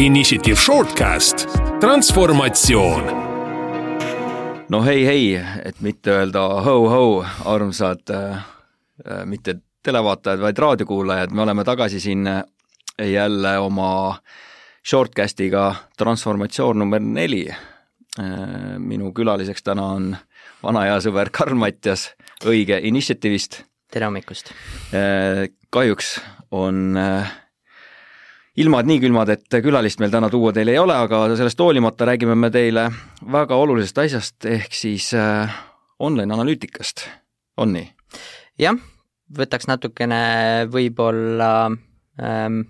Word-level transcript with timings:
Initiative 0.00 0.56
Shortcast, 0.56 1.46
transformatsioon. 1.80 3.04
no 4.68 4.78
hei, 4.82 5.02
hei, 5.04 5.34
et 5.64 5.82
mitte 5.84 6.14
öelda 6.14 6.40
ho-ho, 6.64 7.18
armsad 7.44 8.08
äh, 8.08 8.38
mitte 9.28 9.58
televaatajad, 9.84 10.40
vaid 10.40 10.62
raadiokuulajad, 10.64 11.34
me 11.36 11.42
oleme 11.44 11.64
tagasi 11.68 12.00
siin 12.00 12.24
jälle 12.96 13.52
oma 13.58 13.90
shortcastiga 14.88 15.74
Transformatsioon 15.98 16.78
number 16.78 17.04
neli. 17.04 17.44
Äh, 17.50 18.32
minu 18.78 19.12
külaliseks 19.12 19.68
täna 19.68 19.84
on 19.98 20.16
vana 20.62 20.86
hea 20.88 20.96
sõber 21.04 21.28
Karl 21.28 21.60
Mattias 21.60 22.14
Õige 22.48 22.80
Initiative'ist. 22.80 23.60
tere 23.92 24.08
hommikust! 24.08 24.48
Äh, 24.96 25.52
kahjuks 25.70 26.22
on 26.50 26.96
äh, 26.96 27.36
ilmad 28.58 28.88
nii 28.88 29.00
külmad, 29.04 29.30
et 29.30 29.60
külalist 29.62 30.00
meil 30.02 30.12
täna 30.12 30.30
tuua 30.32 30.52
teil 30.54 30.72
ei 30.72 30.78
ole, 30.80 30.96
aga 30.96 31.22
sellest 31.38 31.60
hoolimata 31.62 32.08
räägime 32.10 32.34
me 32.34 32.50
teile 32.50 32.88
väga 33.32 33.56
olulisest 33.56 34.00
asjast, 34.02 34.48
ehk 34.48 34.74
siis 34.74 35.12
äh, 35.14 35.52
online 36.02 36.34
analüütikast, 36.34 37.06
on 37.60 37.74
nii? 37.76 37.86
jah, 38.60 38.76
võtaks 39.38 39.70
natukene 39.70 40.22
võib-olla 40.72 41.70
ähm, 41.70 42.64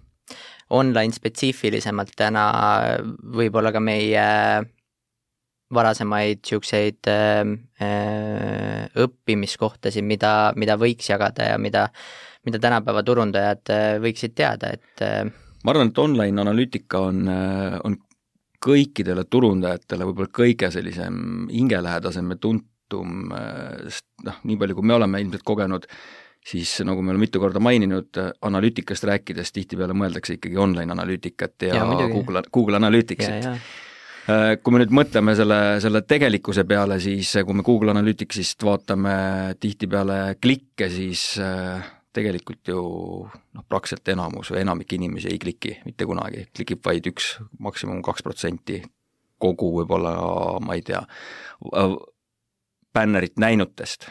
online 0.70 1.16
spetsiifilisemalt 1.16 2.12
täna 2.19 2.44
võib-olla 3.34 3.72
ka 3.74 3.80
meie 3.83 4.27
varasemaid 5.74 6.42
niisuguseid 6.42 7.08
äh, 7.10 7.44
õppimiskohtasid, 9.00 10.05
mida, 10.06 10.50
mida 10.58 10.77
võiks 10.78 11.08
jagada 11.10 11.52
ja 11.52 11.58
mida, 11.62 11.88
mida 12.47 12.60
tänapäeva 12.62 13.05
turundajad 13.06 13.72
äh, 13.72 13.92
võiksid 14.02 14.34
teada, 14.38 14.74
et 14.74 15.06
äh, 15.06 15.30
ma 15.64 15.74
arvan, 15.74 15.91
et 15.92 15.98
online 15.98 16.45
analüütika 16.45 17.02
on, 17.10 17.27
äh, 17.28 17.77
on 17.84 17.98
kõikidele 18.60 19.24
turundajatele 19.30 20.09
võib-olla 20.09 20.33
kõige 20.36 20.70
sellisem 20.72 21.48
hingelähedasem 21.50 22.34
ja 22.34 22.41
tuntum, 22.41 23.30
äh, 23.33 23.77
sest 23.88 24.08
noh, 24.27 24.41
nii 24.44 24.58
palju, 24.61 24.78
kui 24.78 24.91
me 24.91 24.97
oleme 24.97 25.20
ilmselt 25.25 25.44
kogenud, 25.47 25.86
siis 26.47 26.78
nagu 26.86 27.03
me 27.03 27.12
oleme 27.12 27.27
mitu 27.27 27.41
korda 27.41 27.61
maininud, 27.61 28.16
analüütikast 28.48 29.05
rääkides 29.08 29.53
tihtipeale 29.56 29.97
mõeldakse 29.97 30.38
ikkagi 30.38 30.61
online 30.61 30.92
analüütikat 30.97 31.69
ja, 31.69 31.84
ja 31.84 32.11
Google, 32.12 32.44
Google 32.53 32.81
Analyticsit. 32.81 33.48
Äh, 34.31 34.56
kui 34.61 34.75
me 34.75 34.83
nüüd 34.83 34.92
mõtleme 34.94 35.33
selle, 35.36 35.61
selle 35.83 36.03
tegelikkuse 36.05 36.66
peale, 36.69 37.00
siis 37.00 37.33
kui 37.47 37.56
me 37.56 37.64
Google 37.66 37.94
Analyticsist 37.94 38.62
vaatame 38.64 39.14
tihtipeale 39.61 40.36
klikke, 40.41 40.91
siis 40.92 41.33
äh, 41.41 41.81
tegelikult 42.12 42.69
ju 42.69 42.80
noh, 43.30 43.66
praktiliselt 43.69 44.08
enamus 44.14 44.50
või 44.53 44.64
enamik 44.64 44.92
inimesi 44.97 45.30
ei 45.30 45.39
kliki 45.42 45.77
mitte 45.84 46.06
kunagi, 46.08 46.47
klikib 46.56 46.83
vaid 46.86 47.06
üks, 47.11 47.36
maksimum 47.62 48.03
kaks 48.06 48.25
protsenti 48.27 48.80
kogu 49.41 49.70
võib-olla, 49.78 50.14
ma 50.61 50.77
ei 50.77 50.83
tea, 50.84 51.00
bännerit 52.94 53.38
näinutest. 53.41 54.08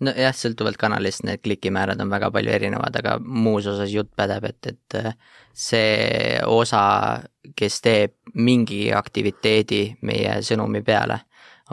nojah, 0.00 0.34
sõltuvalt 0.36 0.78
kanalist 0.78 1.24
need 1.26 1.42
klikimäärad 1.42 2.00
on 2.00 2.12
väga 2.12 2.30
palju 2.30 2.52
erinevad, 2.54 3.00
aga 3.00 3.16
muus 3.18 3.66
osas 3.66 3.90
jutt 3.90 4.12
pädeb, 4.16 4.44
et, 4.44 4.66
et 4.66 4.98
äh, 5.00 5.16
see 5.52 6.38
osa, 6.46 6.82
kes 7.56 7.80
teeb 7.82 8.14
mingi 8.34 8.92
aktiviteedi 8.94 9.82
meie 10.06 10.38
sõnumi 10.46 10.84
peale, 10.86 11.18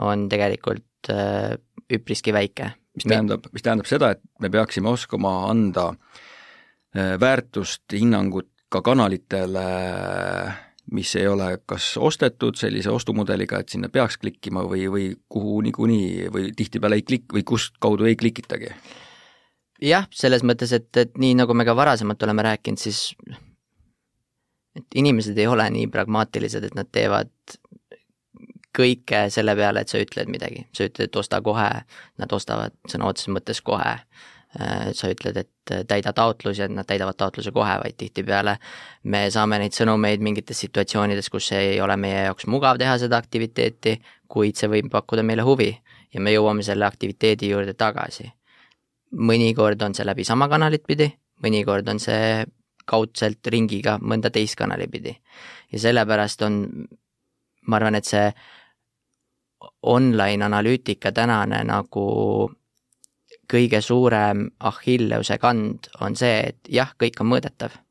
on 0.02 0.26
tegelikult 0.32 1.12
äh, 1.12 1.54
üpriski 1.92 2.34
väike 2.34 2.72
mis 2.96 3.06
tähendab, 3.06 3.48
mis 3.52 3.64
tähendab 3.64 3.88
seda, 3.88 4.12
et 4.16 4.22
me 4.40 4.50
peaksime 4.52 4.90
oskama 4.90 5.34
anda 5.50 5.90
äh, 5.92 7.16
väärtust, 7.20 7.84
hinnangut 7.92 8.50
ka 8.72 8.82
kanalitele, 8.82 9.66
mis 10.92 11.14
ei 11.18 11.26
ole 11.28 11.50
kas 11.66 11.92
ostetud 11.98 12.58
sellise 12.58 12.90
ostumudeliga, 12.90 13.60
et 13.60 13.72
sinna 13.74 13.90
peaks 13.92 14.18
klikkima 14.22 14.62
või, 14.66 14.86
või 14.90 15.08
kuhu 15.28 15.60
niikuinii 15.66 16.30
või 16.34 16.52
tihtipeale 16.56 17.00
ei 17.00 17.04
klik- 17.06 17.34
või 17.34 17.44
kust 17.46 17.78
kaudu 17.82 18.06
ei 18.06 18.16
klikitagi? 18.16 18.72
jah, 19.82 20.06
selles 20.14 20.44
mõttes, 20.46 20.72
et, 20.72 20.88
et 20.96 21.18
nii, 21.20 21.34
nagu 21.42 21.54
me 21.54 21.66
ka 21.68 21.74
varasemalt 21.76 22.22
oleme 22.24 22.46
rääkinud, 22.46 22.80
siis 22.80 23.10
et 24.76 24.98
inimesed 25.00 25.36
ei 25.38 25.48
ole 25.50 25.66
nii 25.72 25.88
pragmaatilised, 25.92 26.64
et 26.64 26.76
nad 26.76 26.88
teevad 26.92 27.32
kõike 28.76 29.26
selle 29.32 29.56
peale, 29.56 29.82
et 29.82 29.92
sa 29.92 30.00
ütled 30.02 30.30
midagi, 30.32 30.66
sa 30.76 30.88
ütled, 30.88 31.10
et 31.10 31.16
osta 31.16 31.40
kohe, 31.44 31.68
nad 32.20 32.32
ostavad 32.32 32.76
sõna 32.90 33.10
otseses 33.10 33.32
mõttes 33.34 33.62
kohe. 33.64 33.96
Äh, 34.56 34.92
sa 34.96 35.10
ütled, 35.12 35.36
et 35.36 35.72
täida 35.88 36.12
taotlus 36.16 36.60
ja 36.62 36.68
nad 36.70 36.86
täidavad 36.88 37.18
taotluse 37.18 37.50
kohe, 37.52 37.74
vaid 37.82 37.96
tihtipeale 37.98 38.54
me 39.12 39.26
saame 39.34 39.58
neid 39.60 39.74
sõnumeid 39.76 40.22
mingites 40.24 40.62
situatsioonides, 40.62 41.28
kus 41.28 41.50
ei 41.52 41.80
ole 41.82 41.96
meie 42.00 42.22
jaoks 42.28 42.46
mugav 42.48 42.78
teha 42.80 42.94
seda 43.02 43.18
aktiviteeti, 43.20 43.98
kuid 44.32 44.56
see 44.56 44.70
võib 44.70 44.88
pakkuda 44.92 45.26
meile 45.26 45.44
huvi 45.44 45.68
ja 46.14 46.22
me 46.22 46.32
jõuame 46.32 46.64
selle 46.64 46.86
aktiviteedi 46.86 47.50
juurde 47.52 47.74
tagasi. 47.74 48.30
mõnikord 49.16 49.82
on 49.82 49.94
see 49.94 50.04
läbi 50.04 50.24
sama 50.24 50.48
kanalit 50.48 50.82
pidi, 50.86 51.06
mõnikord 51.42 51.88
on 51.88 52.00
see 52.02 52.44
kaudselt 52.86 53.46
ringiga 53.46 53.98
mõnda 54.02 54.30
teist 54.30 54.56
kanali 54.56 54.88
pidi. 54.88 55.16
ja 55.72 55.78
sellepärast 55.78 56.42
on, 56.42 56.86
ma 57.66 57.76
arvan, 57.76 57.94
et 57.94 58.04
see 58.04 58.32
online 59.86 60.44
analüütika 60.44 61.12
tänane 61.12 61.62
nagu 61.64 62.06
kõige 63.52 63.80
suurem 63.80 64.46
Achilleuse 64.60 65.38
kand 65.38 65.90
on 66.00 66.16
see, 66.18 66.38
et 66.50 66.70
jah, 66.72 66.94
kõik 66.98 67.20
on 67.20 67.30
mõõdetav. 67.34 67.82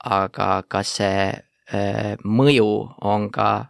aga 0.00 0.62
kas 0.68 0.94
see 0.96 1.24
öö, 1.74 2.16
mõju 2.24 2.70
on 3.04 3.30
ka 3.30 3.66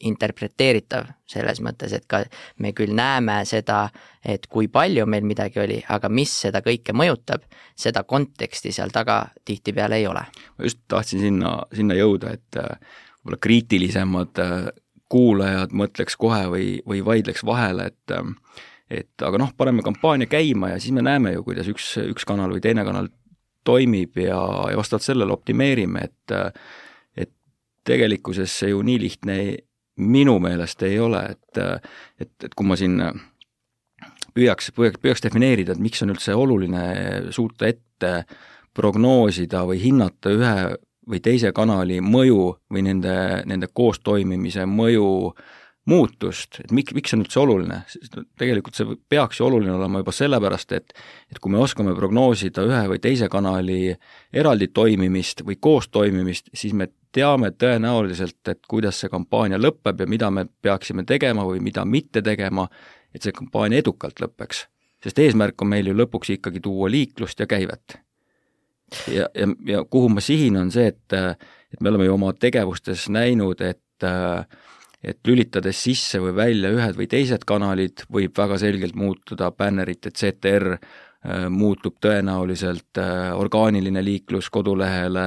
interpreteeritav 0.00 1.10
selles 1.28 1.60
mõttes, 1.60 1.92
et 1.92 2.06
ka 2.08 2.22
me 2.64 2.72
küll 2.72 2.94
näeme 2.96 3.42
seda, 3.44 3.90
et 4.24 4.46
kui 4.46 4.68
palju 4.72 5.06
meil 5.06 5.26
midagi 5.28 5.60
oli, 5.60 5.78
aga 5.88 6.08
mis 6.08 6.32
seda 6.46 6.62
kõike 6.64 6.94
mõjutab, 6.96 7.44
seda 7.76 8.02
konteksti 8.08 8.72
seal 8.72 8.90
taga 8.90 9.26
tihtipeale 9.44 10.00
ei 10.00 10.06
ole. 10.06 10.24
ma 10.58 10.64
just 10.64 10.80
tahtsin 10.88 11.20
sinna, 11.20 11.58
sinna 11.74 11.94
jõuda, 11.94 12.32
et 12.32 12.56
võib-olla 12.56 13.38
kriitilisemad 13.38 14.42
kuulajad 15.12 15.74
mõtleks 15.76 16.16
kohe 16.20 16.44
või, 16.52 16.68
või 16.88 17.02
vaidleks 17.04 17.44
vahele, 17.46 17.90
et 17.92 18.16
et 18.92 19.24
aga 19.24 19.38
noh, 19.40 19.52
paneme 19.56 19.80
kampaania 19.84 20.28
käima 20.28 20.74
ja 20.74 20.80
siis 20.80 20.92
me 20.92 21.04
näeme 21.04 21.32
ju, 21.32 21.44
kuidas 21.46 21.68
üks, 21.72 21.94
üks 22.02 22.26
kanal 22.28 22.52
või 22.52 22.60
teine 22.60 22.84
kanal 22.84 23.08
toimib 23.64 24.18
ja, 24.20 24.40
ja 24.68 24.76
vastavalt 24.76 25.06
sellele 25.06 25.32
optimeerime, 25.32 26.08
et 26.10 26.36
et 27.16 27.32
tegelikkuses 27.88 28.58
see 28.62 28.72
ju 28.72 28.82
nii 28.84 29.00
lihtne 29.00 29.38
ei, 29.40 29.54
minu 30.02 30.38
meelest 30.42 30.82
ei 30.88 30.98
ole, 31.00 31.22
et 31.36 31.62
et, 31.62 32.32
et 32.44 32.54
kui 32.54 32.68
ma 32.68 32.76
siin 32.76 32.98
püüaks, 34.36 34.72
püüaks, 34.76 35.00
püüaks 35.00 35.24
defineerida, 35.24 35.72
et 35.74 35.82
miks 35.82 36.02
on 36.04 36.12
üldse 36.14 36.34
oluline 36.36 36.84
suuta 37.32 37.68
ette 37.68 38.12
prognoosida 38.76 39.64
või 39.68 39.80
hinnata 39.82 40.32
ühe 40.32 40.54
või 41.08 41.20
teise 41.22 41.52
kanali 41.52 42.00
mõju 42.04 42.44
või 42.72 42.84
nende, 42.86 43.16
nende 43.48 43.68
koostoimimise 43.72 44.66
mõju 44.70 45.32
muutust, 45.90 46.60
et 46.62 46.70
miks, 46.70 46.94
miks 46.94 47.10
see 47.10 47.18
on 47.18 47.24
üldse 47.24 47.40
oluline, 47.42 47.78
tegelikult 48.38 48.78
see 48.78 48.96
peaks 49.10 49.40
ju 49.40 49.46
oluline 49.48 49.72
olema 49.74 50.02
juba 50.02 50.14
sellepärast, 50.14 50.74
et 50.78 50.92
et 51.32 51.40
kui 51.42 51.50
me 51.50 51.58
oskame 51.58 51.94
prognoosida 51.98 52.62
ühe 52.68 52.82
või 52.92 53.00
teise 53.02 53.28
kanali 53.32 53.96
eraldi 54.32 54.68
toimimist 54.70 55.42
või 55.46 55.58
koostoimimist, 55.58 56.52
siis 56.54 56.76
me 56.78 56.86
teame 57.12 57.50
tõenäoliselt, 57.50 58.40
et 58.48 58.62
kuidas 58.68 59.02
see 59.02 59.10
kampaania 59.10 59.58
lõpeb 59.58 60.04
ja 60.04 60.06
mida 60.06 60.30
me 60.30 60.46
peaksime 60.62 61.04
tegema 61.08 61.44
või 61.48 61.60
mida 61.60 61.84
mitte 61.84 62.22
tegema, 62.22 62.68
et 63.12 63.22
see 63.22 63.34
kampaania 63.34 63.82
edukalt 63.82 64.22
lõpeks. 64.22 64.66
sest 65.02 65.18
eesmärk 65.18 65.62
on 65.62 65.68
meil 65.68 65.86
ju 65.86 65.98
lõpuks 65.98 66.30
ikkagi 66.38 66.60
tuua 66.62 66.90
liiklust 66.90 67.40
ja 67.40 67.46
käivet 67.46 68.01
ja, 69.12 69.28
ja, 69.34 69.48
ja 69.66 69.84
kuhu 69.84 70.10
ma 70.12 70.24
sihin, 70.24 70.56
on 70.60 70.70
see, 70.74 70.92
et, 70.92 71.16
et 71.72 71.80
me 71.80 71.92
oleme 71.92 72.08
ju 72.08 72.18
oma 72.18 72.32
tegevustes 72.36 73.08
näinud, 73.12 73.60
et 73.64 73.80
et 75.02 75.18
lülitades 75.26 75.78
sisse 75.82 76.20
või 76.22 76.34
välja 76.36 76.70
ühed 76.70 76.96
või 76.98 77.08
teised 77.10 77.42
kanalid, 77.46 78.04
võib 78.12 78.36
väga 78.38 78.58
selgelt 78.62 78.94
muutuda 78.98 79.50
bännerite 79.54 80.12
CTR, 80.14 80.76
muutub 81.50 81.98
tõenäoliselt 82.02 82.98
orgaaniline 83.38 84.02
liiklus 84.02 84.50
kodulehele, 84.50 85.26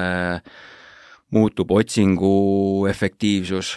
muutub 1.36 1.72
otsingu 1.76 2.86
efektiivsus. 2.90 3.76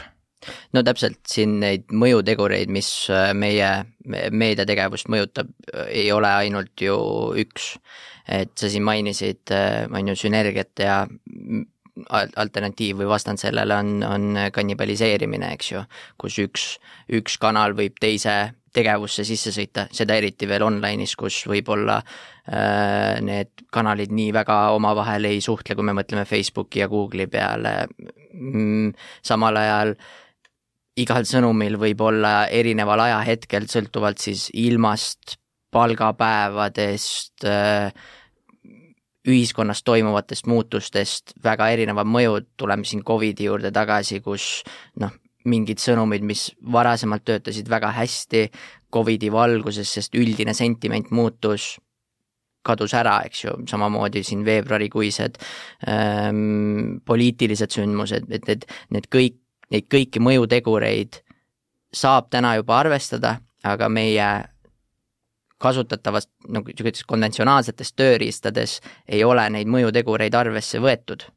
No 0.71 0.83
täpselt, 0.87 1.19
siin 1.27 1.57
neid 1.59 1.89
mõjutegureid, 1.91 2.71
mis 2.71 2.89
meie 3.35 3.71
meediategevust 4.07 5.09
mõjutab, 5.11 5.51
ei 5.87 6.07
ole 6.15 6.31
ainult 6.45 6.79
ju 6.79 6.95
üks 7.39 7.73
et 8.29 8.53
sa 8.57 8.69
siin 8.69 8.85
mainisid, 8.85 9.43
äh, 9.55 9.87
on 9.89 10.11
ju, 10.11 10.17
sünergiat 10.27 10.85
ja 10.85 11.01
alternatiiv 12.09 13.01
või 13.01 13.09
vastand 13.09 13.41
sellele 13.41 13.75
on, 13.75 13.89
on 14.07 14.37
kannibaliseerimine, 14.55 15.51
eks 15.57 15.71
ju, 15.73 15.83
kus 16.21 16.37
üks, 16.39 16.69
üks 17.17 17.35
kanal 17.41 17.75
võib 17.75 17.97
teise 17.99 18.53
tegevusse 18.73 19.25
sisse 19.25 19.51
sõita, 19.53 19.87
seda 19.95 20.15
eriti 20.19 20.47
veel 20.49 20.63
online'is, 20.65 21.15
kus 21.19 21.41
võib-olla 21.49 21.97
äh, 21.99 23.17
need 23.25 23.65
kanalid 23.73 24.13
nii 24.13 24.31
väga 24.35 24.59
omavahel 24.77 25.25
ei 25.29 25.41
suhtle, 25.41 25.75
kui 25.75 25.85
me 25.85 25.95
mõtleme 25.97 26.25
Facebooki 26.29 26.83
ja 26.83 26.89
Google'i 26.91 27.27
peale 27.31 27.73
mm,. 28.33 28.93
samal 29.25 29.57
ajal 29.63 29.95
igal 30.99 31.25
sõnumil 31.27 31.79
võib 31.81 32.01
olla 32.03 32.43
erineval 32.53 33.07
ajahetkel, 33.07 33.67
sõltuvalt 33.71 34.21
siis 34.21 34.49
ilmast, 34.53 35.37
palgapäevadest 35.73 37.45
äh,, 37.47 37.91
ühiskonnas 39.27 39.83
toimuvatest 39.83 40.47
muutustest 40.47 41.33
väga 41.43 41.69
erinevad 41.73 42.07
mõjud, 42.07 42.47
tuleme 42.57 42.87
siin 42.87 43.03
Covidi 43.03 43.49
juurde 43.49 43.71
tagasi, 43.75 44.21
kus 44.23 44.63
noh, 44.99 45.11
mingid 45.49 45.81
sõnumid, 45.81 46.23
mis 46.25 46.49
varasemalt 46.71 47.25
töötasid 47.27 47.69
väga 47.71 47.91
hästi 47.95 48.47
Covidi 48.93 49.31
valguses, 49.31 49.91
sest 49.93 50.15
üldine 50.17 50.53
sentiment 50.57 51.11
muutus, 51.11 51.75
kadus 52.65 52.93
ära, 52.97 53.19
eks 53.27 53.43
ju, 53.45 53.55
samamoodi 53.69 54.23
siin 54.25 54.43
veebruarikuised 54.47 55.39
ähm, 55.87 56.99
poliitilised 57.07 57.71
sündmused, 57.75 58.27
et 58.35 58.47
need, 58.47 58.65
need 58.95 59.07
kõik, 59.13 59.39
neid 59.71 59.87
kõiki 59.91 60.21
mõjutegureid 60.23 61.21
saab 61.95 62.29
täna 62.33 62.55
juba 62.59 62.81
arvestada, 62.83 63.37
aga 63.65 63.89
meie 63.91 64.27
kasutatavast 65.59 66.29
nagu 66.47 66.71
niisugustes 66.71 67.05
konventsionaalsetes 67.07 67.93
tööriistades 67.93 68.79
ei 69.07 69.23
ole 69.27 69.43
neid 69.49 69.67
mõjutegureid 69.67 70.35
arvesse 70.35 70.81
võetud? 70.83 71.27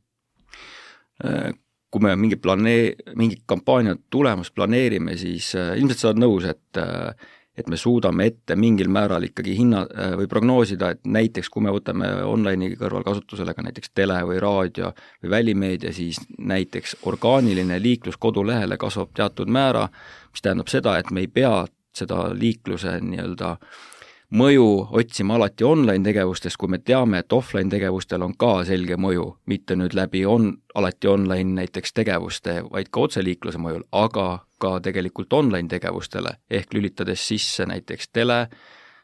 kui 1.92 2.00
me 2.00 2.14
mingi 2.16 2.38
planee-, 2.40 2.94
mingi 3.20 3.36
kampaania 3.46 3.94
tulemust 4.10 4.54
planeerime, 4.56 5.16
siis 5.20 5.52
äh, 5.58 5.74
ilmselt 5.78 6.00
sa 6.00 6.10
oled 6.10 6.22
nõus, 6.24 6.48
et 6.48 6.80
äh, 6.80 7.30
et 7.52 7.68
me 7.68 7.76
suudame 7.76 8.24
ette 8.30 8.54
mingil 8.56 8.88
määral 8.88 9.26
ikkagi 9.26 9.52
hinna 9.58 9.82
äh, 9.84 10.14
või 10.16 10.28
prognoosida, 10.28 10.94
et 10.94 11.02
näiteks 11.04 11.50
kui 11.52 11.60
me 11.66 11.74
võtame 11.74 12.08
online'i 12.24 12.78
kõrval 12.80 13.04
kasutusele 13.04 13.52
ka 13.52 13.66
näiteks 13.66 13.92
tele 13.92 14.16
või 14.24 14.40
raadio 14.40 14.94
või 15.20 15.34
välimeedia, 15.34 15.92
siis 15.92 16.22
näiteks 16.38 16.96
orgaaniline 17.12 17.76
liiklus 17.82 18.16
kodulehele 18.16 18.80
kasvab 18.80 19.12
teatud 19.20 19.52
määra, 19.52 19.84
mis 20.32 20.44
tähendab 20.44 20.72
seda, 20.72 20.96
et 20.96 21.12
me 21.12 21.26
ei 21.26 21.28
pea 21.28 21.66
seda 21.92 22.30
liikluse 22.32 22.96
nii-öelda 23.04 23.52
äh, 23.52 23.91
mõju 24.32 24.66
otsima 24.98 25.36
alati 25.36 25.64
online 25.64 26.04
tegevustest, 26.04 26.56
kui 26.60 26.70
me 26.72 26.78
teame, 26.78 27.22
et 27.22 27.32
offline 27.32 27.70
tegevustel 27.72 28.24
on 28.24 28.34
ka 28.38 28.62
selge 28.68 28.96
mõju, 29.00 29.26
mitte 29.46 29.76
nüüd 29.76 29.96
läbi 29.98 30.24
on, 30.28 30.52
alati 30.74 31.10
online 31.10 31.56
näiteks 31.60 31.92
tegevuste, 31.92 32.60
vaid 32.70 32.90
ka 32.90 33.06
otseliikluse 33.08 33.60
mõjul, 33.62 33.84
aga 33.92 34.28
ka 34.62 34.76
tegelikult 34.84 35.32
online 35.36 35.68
tegevustele, 35.68 36.36
ehk 36.50 36.74
lülitades 36.74 37.26
sisse 37.28 37.66
näiteks 37.68 38.08
tele, 38.12 38.46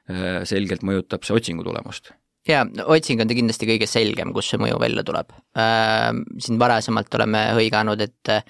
äh, 0.09 0.41
selgelt 0.49 0.87
mõjutab 0.87 1.27
see 1.27 1.37
otsingu 1.37 1.67
tulemust 1.67 2.15
jaa, 2.49 2.65
otsing 2.87 3.21
on 3.21 3.29
ta 3.29 3.37
kindlasti 3.37 3.69
kõige 3.69 3.89
selgem, 3.91 4.33
kus 4.37 4.53
see 4.53 4.61
mõju 4.61 4.79
välja 4.81 5.05
tuleb 5.07 5.33
äh,. 5.59 6.11
siin 6.39 6.59
varasemalt 6.61 7.15
oleme 7.19 7.49
hõiganud, 7.59 8.01
et 8.05 8.33
äh, 8.33 8.45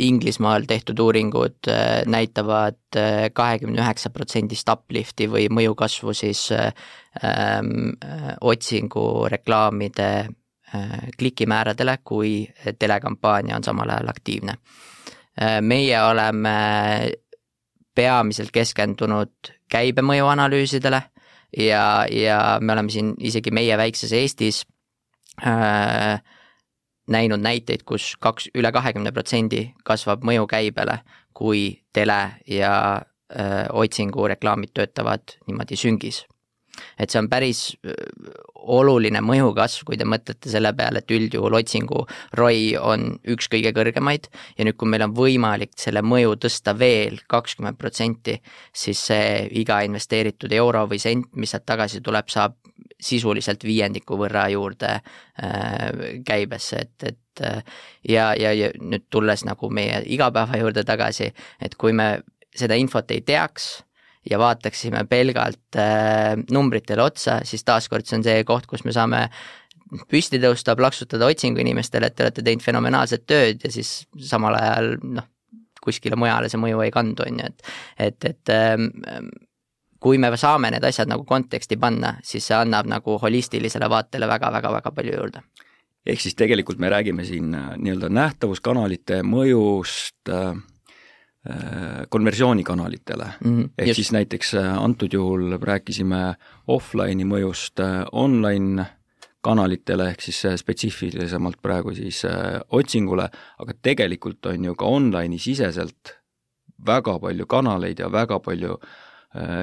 Inglismaal 0.00 0.64
tehtud 0.64 0.98
uuringud 0.98 1.68
äh, 1.68 2.02
näitavad 2.08 2.78
kahekümne 3.32 3.82
üheksa 3.82 4.08
protsendist 4.12 4.68
uplift'i 4.72 5.26
või 5.28 5.50
mõju 5.52 5.74
kasvu 5.76 6.14
siis 6.16 6.46
äh, 6.56 6.72
äh, 7.22 7.60
otsingu 8.40 9.28
reklaamide 9.32 10.28
klikimääradele, 11.18 11.98
kui 12.00 12.46
telekampaania 12.80 13.58
on 13.58 13.64
samal 13.64 13.90
ajal 13.92 14.08
aktiivne 14.08 14.54
meie 15.60 15.98
oleme 16.00 16.54
peamiselt 17.92 18.48
keskendunud 18.56 19.50
käibemõju 19.68 20.30
analüüsidele 20.32 21.02
ja, 21.56 22.06
ja 22.10 22.58
me 22.60 22.72
oleme 22.72 22.90
siin 22.90 23.14
isegi 23.20 23.50
meie 23.50 23.76
väikses 23.78 24.12
Eestis 24.12 24.62
äh, 25.46 26.22
näinud 27.08 27.42
näiteid 27.42 27.82
kus, 27.84 28.12
kus 28.14 28.20
kaks, 28.20 28.50
üle 28.54 28.72
kahekümne 28.72 29.12
protsendi 29.12 29.72
kasvab 29.84 30.24
mõju 30.24 30.46
käibele, 30.50 31.00
kui 31.34 31.82
tele 31.92 32.20
ja 32.48 32.74
äh, 32.96 33.66
otsingureklaamid 33.72 34.74
töötavad 34.74 35.36
niimoodi 35.46 35.76
süngis 35.76 36.24
et 36.98 37.10
see 37.10 37.20
on 37.20 37.28
päris 37.32 37.62
oluline 38.62 39.22
mõjukasv, 39.24 39.84
kui 39.86 39.98
te 39.98 40.06
mõtlete 40.08 40.50
selle 40.52 40.72
peale, 40.78 41.02
et 41.02 41.14
üldjuhul 41.14 41.56
otsingu 41.58 42.04
ROI 42.38 42.76
on 42.78 43.08
üks 43.34 43.50
kõige 43.52 43.72
kõrgemaid 43.76 44.28
ja 44.58 44.66
nüüd, 44.66 44.78
kui 44.78 44.90
meil 44.90 45.06
on 45.06 45.14
võimalik 45.16 45.74
selle 45.80 46.04
mõju 46.06 46.36
tõsta 46.44 46.76
veel 46.78 47.20
kakskümmend 47.30 47.78
protsenti, 47.80 48.38
siis 48.72 49.02
see 49.10 49.46
iga 49.62 49.82
investeeritud 49.86 50.52
euro 50.58 50.86
või 50.90 51.00
sent, 51.02 51.32
mis 51.34 51.54
sealt 51.54 51.66
tagasi 51.68 52.02
tuleb, 52.04 52.30
saab 52.32 52.58
sisuliselt 53.02 53.64
viiendiku 53.66 54.16
võrra 54.20 54.46
juurde 54.52 54.92
äh, 54.94 56.22
käibesse, 56.26 56.84
et, 56.86 57.08
et 57.08 57.18
ja, 58.08 58.32
ja, 58.38 58.52
ja 58.52 58.70
nüüd 58.78 59.08
tulles 59.10 59.42
nagu 59.48 59.70
meie 59.72 60.02
igapäeva 60.06 60.60
juurde 60.60 60.84
tagasi, 60.86 61.32
et 61.60 61.74
kui 61.80 61.94
me 61.96 62.20
seda 62.54 62.76
infot 62.78 63.10
ei 63.10 63.24
teaks 63.26 63.80
ja 64.30 64.38
vaataksime 64.38 65.04
pelgalt 65.10 65.78
äh, 65.78 66.36
numbritele 66.50 67.02
otsa, 67.02 67.40
siis 67.44 67.64
taaskord 67.64 68.06
see 68.06 68.20
on 68.20 68.26
see 68.26 68.44
koht, 68.48 68.68
kus 68.70 68.84
me 68.86 68.94
saame 68.94 69.26
püsti 70.08 70.40
tõusta, 70.40 70.76
plaksutada 70.78 71.28
otsingu 71.28 71.60
inimestele, 71.60 72.08
et 72.08 72.16
te 72.16 72.24
olete 72.26 72.44
teinud 72.44 72.64
fenomenaalset 72.64 73.26
tööd 73.28 73.64
ja 73.64 73.72
siis 73.72 74.06
samal 74.24 74.56
ajal 74.56 74.94
noh, 75.18 75.26
kuskile 75.82 76.16
mujale 76.16 76.48
see 76.48 76.60
mõju 76.62 76.84
ei 76.84 76.94
kandu, 76.94 77.26
on 77.26 77.42
ju, 77.42 77.50
et 77.50 77.66
et, 78.06 78.28
et 78.30 78.54
ähm, 78.54 78.88
kui 80.02 80.18
me 80.18 80.30
saame 80.38 80.70
need 80.72 80.84
asjad 80.86 81.10
nagu 81.10 81.26
konteksti 81.28 81.76
panna, 81.76 82.16
siis 82.24 82.46
see 82.48 82.56
annab 82.56 82.88
nagu 82.90 83.18
holistilisele 83.22 83.90
vaatele 83.90 84.30
väga-väga-väga 84.30 84.94
palju 84.94 85.18
juurde. 85.18 85.44
Ehk 86.06 86.18
siis 86.18 86.34
tegelikult 86.34 86.80
me 86.82 86.88
räägime 86.90 87.26
siin 87.26 87.52
äh, 87.54 87.74
nii-öelda 87.78 88.08
nähtavuskanalite 88.10 89.20
mõjust 89.26 90.22
Äh, 90.28 90.54
konversioonikanalitele 92.08 93.24
mm. 93.40 93.58
-hmm, 93.58 93.68
ehk 93.78 93.86
just. 93.88 93.96
siis 93.96 94.12
näiteks 94.12 94.54
äh, 94.54 94.78
antud 94.78 95.12
juhul 95.12 95.58
rääkisime 95.58 96.34
offline'i 96.68 97.24
mõjust 97.26 97.82
äh, 97.82 98.04
online 98.12 98.86
kanalitele, 99.42 100.10
ehk 100.10 100.20
siis 100.22 100.42
spetsiifilisemalt 100.56 101.58
praegu 101.62 101.94
siis 101.94 102.22
otsingule, 102.70 103.28
aga 103.58 103.72
tegelikult 103.82 104.46
on 104.46 104.64
ju 104.64 104.74
ka 104.74 104.84
online'i 104.84 105.38
siseselt 105.38 106.12
väga 106.86 107.18
palju 107.18 107.46
kanaleid 107.46 107.98
ja 107.98 108.12
väga 108.12 108.38
palju 108.38 108.78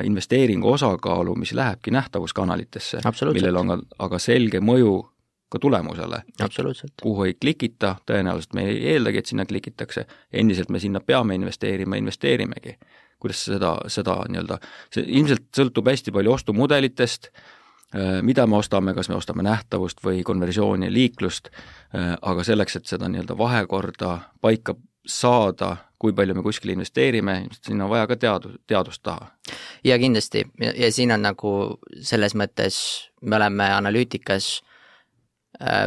investeeringu 0.04 0.72
osakaalu, 0.72 1.36
mis 1.36 1.54
lähebki 1.54 1.92
nähtavuskanalitesse, 1.92 3.00
millel 3.34 3.56
on 3.56 3.68
ka, 3.68 3.80
aga 4.00 4.20
selge 4.20 4.60
mõju 4.60 5.06
ka 5.50 5.60
tulemusele. 5.60 6.22
kuhu 7.02 7.24
ei 7.24 7.34
klikita, 7.34 7.96
tõenäoliselt 8.06 8.54
me 8.54 8.66
ei 8.70 8.82
eeldagi, 8.94 9.18
et 9.18 9.26
sinna 9.26 9.46
klikitakse, 9.46 10.06
endiselt 10.34 10.70
me 10.70 10.80
sinna 10.80 11.00
peame 11.00 11.36
investeerima, 11.36 11.96
investeerimegi. 11.96 12.78
kuidas 13.20 13.42
seda, 13.46 13.74
seda 13.92 14.14
nii-öelda, 14.32 14.56
see 14.96 15.04
ilmselt 15.04 15.50
sõltub 15.58 15.90
hästi 15.92 16.14
palju 16.16 16.32
ostumudelitest, 16.32 17.26
äh, 17.92 18.22
mida 18.24 18.46
me 18.48 18.56
ostame, 18.56 18.94
kas 18.96 19.10
me 19.10 19.18
ostame 19.18 19.44
nähtavust 19.44 20.00
või 20.06 20.22
konversiooni 20.24 20.88
liiklust, 20.94 21.50
äh, 21.52 22.14
aga 22.22 22.46
selleks, 22.48 22.80
et 22.80 22.88
seda 22.88 23.10
nii-öelda 23.12 23.36
vahekorda 23.38 24.14
paika 24.42 24.78
saada, 25.06 25.76
kui 26.00 26.14
palju 26.16 26.38
me 26.38 26.46
kuskile 26.46 26.78
investeerime, 26.78 27.42
sinna 27.60 27.90
on 27.90 27.92
vaja 27.92 28.08
ka 28.08 28.16
teadu-, 28.16 28.56
teadust 28.68 29.04
taha. 29.04 29.32
ja 29.84 30.00
kindlasti 30.00 30.46
ja, 30.62 30.92
siin 30.92 31.12
on 31.12 31.22
nagu 31.22 31.52
selles 32.00 32.36
mõttes, 32.40 32.80
me 33.22 33.36
oleme 33.36 33.68
analüütikas 33.74 34.62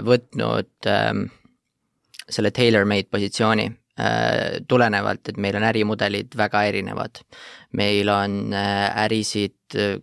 võtnud 0.05 0.89
ähm, 0.91 1.27
selle 2.29 2.53
tailor-made 2.55 3.09
positsiooni 3.11 3.67
äh, 4.01 4.61
tulenevalt, 4.69 5.33
et 5.33 5.41
meil 5.41 5.57
on 5.59 5.67
ärimudelid 5.69 6.37
väga 6.37 6.65
erinevad. 6.69 7.23
meil 7.73 8.09
on 8.13 8.53
äh, 8.53 9.05
ärisid, 9.07 9.57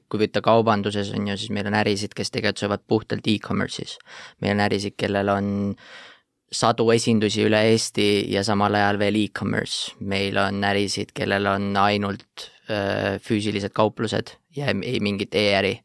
kui 0.10 0.22
võtta 0.24 0.42
kaubanduses, 0.42 1.12
on 1.14 1.28
ju, 1.30 1.38
siis 1.38 1.54
meil 1.54 1.68
on 1.70 1.78
ärisid, 1.78 2.16
kes 2.18 2.32
tegutsevad 2.34 2.86
puhtalt 2.88 3.28
e-commerce'is. 3.28 3.98
meil 4.42 4.58
on 4.58 4.66
ärisid, 4.66 4.98
kellel 4.98 5.30
on 5.30 5.52
sadu 6.52 6.90
esindusi 6.90 7.44
üle 7.46 7.62
Eesti 7.70 8.26
ja 8.34 8.42
samal 8.44 8.74
ajal 8.74 9.00
veel 9.00 9.22
e-commerce. 9.24 9.94
meil 10.00 10.38
on 10.38 10.64
ärisid, 10.64 11.14
kellel 11.14 11.46
on 11.46 11.76
ainult 11.78 12.50
füüsilised 13.26 13.74
kauplused 13.74 14.36
ja 14.56 14.68
ei 14.70 15.00
mingit 15.00 15.36
e-äri. 15.36 15.80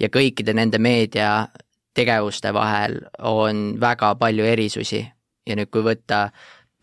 ja 0.00 0.08
kõikide 0.08 0.54
nende 0.54 0.78
meedia 0.78 1.46
tegevuste 1.94 2.52
vahel 2.54 3.00
on 3.22 3.64
väga 3.80 4.14
palju 4.20 4.44
erisusi 4.44 5.04
ja 5.46 5.56
nüüd, 5.56 5.70
kui 5.70 5.84
võtta 5.86 6.28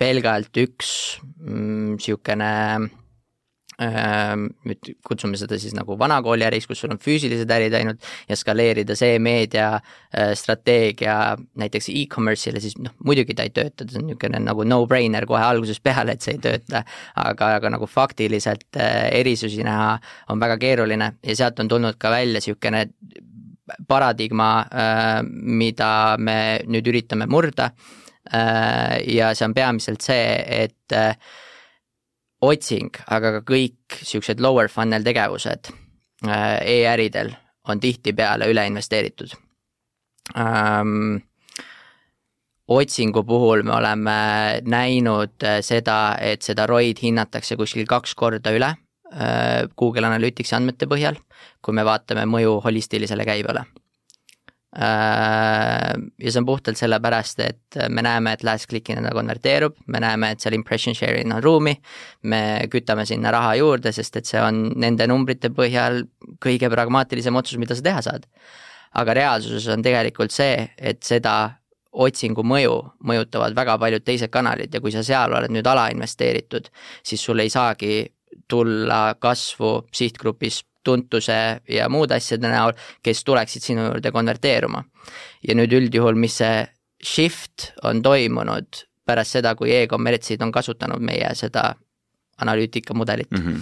pelgalt 0.01 0.57
üks 0.57 0.95
niisugune 1.45 2.51
mm, 2.79 2.89
Ehm, 3.81 4.43
nüüd 4.67 4.91
kutsume 5.07 5.39
seda 5.39 5.57
siis 5.57 5.73
nagu 5.73 5.95
vanakooli 5.97 6.45
äriks, 6.45 6.67
kus 6.69 6.83
sul 6.83 6.91
on 6.93 6.99
füüsilised 7.01 7.49
ärid 7.49 7.73
ainult 7.79 8.03
ja 8.29 8.35
skaleerida 8.37 8.93
see 8.99 9.15
meedia 9.23 9.69
äh, 10.13 10.35
näiteks 11.63 11.89
e-commerce'ile, 11.89 12.61
siis 12.61 12.75
noh, 12.77 12.93
muidugi 13.07 13.33
ta 13.33 13.47
ei 13.47 13.53
tööta, 13.55 13.87
ta 13.87 13.97
on 13.97 14.05
niisugune 14.11 14.43
nagu 14.43 14.67
no-brainer 14.67 15.25
kohe 15.25 15.41
algusest 15.41 15.81
peale, 15.81 16.13
et 16.13 16.21
see 16.21 16.35
ei 16.35 16.43
tööta. 16.43 16.83
aga, 17.15 17.55
aga 17.57 17.73
nagu 17.73 17.89
faktiliselt 17.89 18.77
äh, 18.77 19.07
erisusi 19.17 19.65
näha 19.65 19.95
on 20.29 20.43
väga 20.43 20.59
keeruline 20.61 21.13
ja 21.23 21.35
sealt 21.35 21.63
on 21.63 21.71
tulnud 21.71 21.97
ka 21.97 22.13
välja 22.13 22.37
niisugune 22.37 22.85
paradigma, 23.87 24.51
äh, 24.71 25.21
mida 25.27 26.17
me 26.17 26.61
nüüd 26.67 26.87
üritame 26.87 27.27
murda. 27.27 27.71
ja 28.31 29.31
see 29.33 29.45
on 29.47 29.53
peamiselt 29.57 30.03
see, 30.05 30.35
et 30.45 30.93
otsing, 32.41 32.91
aga 33.13 33.37
ka 33.37 33.41
kõik 33.45 33.99
siuksed 34.01 34.41
lower 34.41 34.69
funnel 34.71 35.05
tegevused 35.05 35.71
äh, 36.25 36.57
e-äridel 36.65 37.33
on 37.69 37.81
tihtipeale 37.81 38.49
üle 38.51 38.65
investeeritud 38.69 39.35
ähm,. 40.37 41.21
otsingu 42.71 43.23
puhul 43.27 43.65
me 43.67 43.75
oleme 43.75 44.17
näinud 44.63 45.43
äh, 45.43 45.59
seda, 45.61 46.15
et 46.21 46.41
seda 46.41 46.65
ROI-d 46.69 47.03
hinnatakse 47.03 47.57
kuskil 47.59 47.85
kaks 47.89 48.15
korda 48.15 48.53
üle 48.55 48.73
äh, 48.73 48.80
Google 49.77 50.07
Analyticsi 50.07 50.55
andmete 50.55 50.87
põhjal, 50.87 51.17
kui 51.59 51.75
me 51.75 51.83
vaatame 51.83 52.23
mõju 52.31 52.61
holistilisele 52.63 53.25
käibele 53.27 53.65
Äh, 54.71 55.93
ja 56.19 56.31
see 56.31 56.39
on 56.39 56.45
puhtalt 56.47 56.79
sellepärast, 56.79 57.41
et 57.43 57.77
me 57.91 58.03
näeme, 58.05 58.31
et 58.31 58.43
last 58.47 58.69
click'ina 58.71 59.01
ta 59.03 59.11
konverteerub, 59.11 59.75
me 59.91 59.99
näeme, 59.99 60.29
et 60.31 60.39
seal 60.39 60.55
impression 60.55 60.95
share'il 60.95 61.27
on 61.27 61.43
ruumi, 61.43 61.73
me 62.31 62.39
kütame 62.71 63.03
sinna 63.07 63.33
raha 63.35 63.57
juurde, 63.59 63.91
sest 63.91 64.21
et 64.21 64.29
see 64.29 64.39
on 64.39 64.69
nende 64.79 65.07
numbrite 65.11 65.51
põhjal 65.51 66.05
kõige 66.39 66.71
pragmaatilisem 66.71 67.35
otsus, 67.35 67.59
mida 67.59 67.75
sa 67.75 67.83
teha 67.89 68.05
saad. 68.07 68.29
aga 68.91 69.13
reaalsuses 69.15 69.67
on 69.71 69.83
tegelikult 69.83 70.31
see, 70.35 70.67
et 70.77 71.03
seda 71.03 71.57
otsingu 71.91 72.43
mõju 72.43 72.73
mõjutavad 73.07 73.55
väga 73.55 73.77
paljud 73.79 74.03
teised 74.03 74.31
kanalid 74.31 74.73
ja 74.73 74.81
kui 74.83 74.91
sa 74.91 75.03
seal 75.03 75.31
oled 75.31 75.51
nüüd 75.51 75.67
alainvesteeritud, 75.67 76.67
siis 77.03 77.23
sul 77.23 77.39
ei 77.39 77.49
saagi 77.49 78.05
tulla 78.47 79.15
kasvu 79.19 79.87
sihtgrupis 79.93 80.61
tuntuse 80.83 81.61
ja 81.69 81.89
muude 81.89 82.15
asjade 82.17 82.49
näol, 82.49 82.73
kes 83.03 83.23
tuleksid 83.23 83.63
sinu 83.63 83.85
juurde 83.85 84.11
konverteeruma. 84.11 84.83
ja 85.47 85.55
nüüd 85.55 85.73
üldjuhul, 85.73 86.15
mis 86.15 86.37
see 86.41 86.65
shift 87.03 87.71
on 87.83 88.01
toimunud 88.01 88.85
pärast 89.05 89.37
seda, 89.37 89.55
kui 89.55 89.73
e-kommertsid 89.73 90.41
on 90.41 90.51
kasutanud 90.51 91.01
meie 91.01 91.29
seda 91.35 91.73
analüütikamudelit 92.41 93.31
mm, 93.31 93.47
-hmm. 93.47 93.61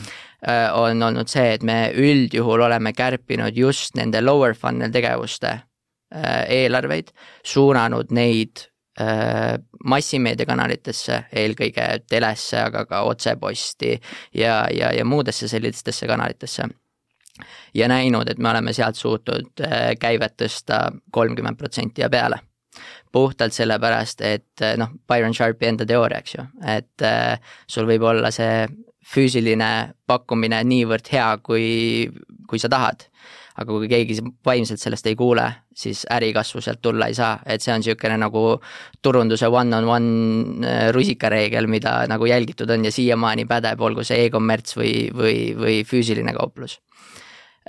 on 0.73 1.03
olnud 1.03 1.27
see, 1.27 1.53
et 1.53 1.63
me 1.63 1.91
üldjuhul 1.95 2.61
oleme 2.61 2.93
kärpinud 2.93 3.57
just 3.57 3.95
nende 3.95 4.21
lower 4.21 4.53
funnel 4.55 4.91
tegevuste 4.91 5.47
äh, 5.47 6.43
eelarveid, 6.47 7.11
suunanud 7.43 8.11
neid 8.11 8.63
äh, 8.63 8.78
massimeediakanalitesse, 9.85 11.23
eelkõige 11.41 11.85
telesse, 12.09 12.57
aga 12.59 12.85
ka 12.85 13.01
otseposti 13.07 13.93
ja, 14.35 14.65
ja, 14.73 14.91
ja 14.93 15.05
muudesse 15.05 15.47
sellistesse 15.47 16.07
kanalitesse 16.07 16.67
ja 17.73 17.87
näinud, 17.87 18.29
et 18.29 18.37
me 18.37 18.49
oleme 18.49 18.73
sealt 18.73 18.95
suutnud 18.95 19.63
äh, 19.63 19.93
käivet 19.99 20.35
tõsta 20.41 20.89
kolmkümmend 21.11 21.57
protsenti 21.57 22.01
ja 22.01 22.09
peale. 22.09 22.39
puhtalt 23.11 23.53
sellepärast, 23.53 24.21
et 24.21 24.61
äh, 24.61 24.75
noh, 24.77 24.91
Byron 25.07 25.33
Sharpi 25.33 25.65
enda 25.65 25.85
teooria, 25.85 26.19
eks 26.19 26.35
ju, 26.35 26.43
et 26.67 27.01
äh, 27.01 27.39
sul 27.67 27.87
võib 27.89 28.03
olla 28.05 28.29
see 28.31 28.67
füüsiline 29.09 29.93
pakkumine 30.07 30.59
niivõrd 30.63 31.09
hea, 31.11 31.37
kui, 31.43 32.09
kui 32.47 32.59
sa 32.59 32.69
tahad. 32.69 33.07
Aga 33.59 33.75
kui 33.75 33.89
keegi 33.91 34.19
vaimselt 34.45 34.79
sellest 34.79 35.07
ei 35.11 35.17
kuule, 35.19 35.45
siis 35.75 36.05
ärikasvu 36.11 36.61
sealt 36.63 36.81
tulla 36.81 37.09
ei 37.11 37.17
saa, 37.17 37.39
et 37.45 37.63
see 37.63 37.73
on 37.73 37.83
niisugune 37.83 38.17
nagu 38.21 38.43
turunduse 39.03 39.47
one-on-one 39.51 40.75
rusikareegel, 40.95 41.67
mida 41.67 42.01
nagu 42.07 42.29
jälgitud 42.29 42.69
on 42.71 42.87
ja 42.87 42.91
siiamaani 42.91 43.45
pädeb, 43.49 43.81
olgu 43.81 44.05
see 44.07 44.25
e-kommerts 44.25 44.77
või, 44.79 44.93
või, 45.15 45.39
või 45.59 45.81
füüsiline 45.87 46.35
kauplus 46.37 46.79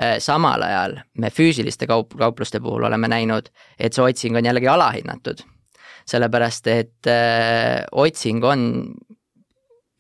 Äh, 0.01 0.17
samal 0.19 0.63
ajal 0.65 0.95
me 1.21 1.29
füüsiliste 1.29 1.85
kaup, 1.91 2.15
kaupluste 2.17 2.61
puhul 2.63 2.87
oleme 2.89 3.09
näinud, 3.11 3.51
et 3.77 3.93
see 3.93 4.05
otsing 4.07 4.39
on 4.39 4.47
jällegi 4.47 4.71
alahinnatud. 4.71 5.43
sellepärast, 6.11 6.67
et 6.67 7.07
äh, 7.07 7.85
otsing 7.93 8.43
on, 8.43 8.63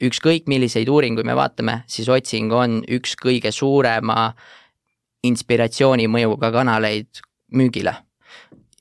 ükskõik 0.02 0.48
milliseid 0.50 0.88
uuringuid 0.88 1.26
me 1.28 1.36
vaatame, 1.38 1.82
siis 1.86 2.08
otsing 2.10 2.50
on 2.52 2.80
üks 2.88 3.12
kõige 3.20 3.52
suurema 3.52 4.32
inspiratsioonimõjuga 5.26 6.52
kanaleid 6.54 7.22
müügile 7.56 7.94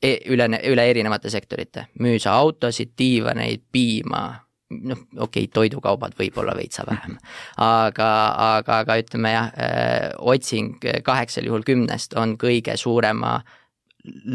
e. 0.02 0.18
üle, 0.32 0.50
üle 0.72 0.86
erinevate 0.90 1.30
sektorite, 1.30 1.88
müü 2.00 2.20
sa 2.20 2.38
autosid, 2.40 2.94
diivaneid, 2.98 3.66
piima 3.72 4.24
noh, 4.70 5.00
okei 5.18 5.46
okay,, 5.46 5.52
toidukaubad 5.54 6.16
võib-olla 6.20 6.56
veitsa 6.58 6.86
vähem, 6.88 7.18
aga, 7.70 8.12
aga, 8.58 8.82
aga 8.84 9.00
ütleme 9.02 9.34
jah, 9.34 9.54
äh, 9.58 10.10
otsing 10.20 10.78
kaheksal 11.04 11.50
juhul 11.50 11.66
kümnest 11.68 12.16
on 12.20 12.38
kõige 12.40 12.78
suurema 12.78 13.40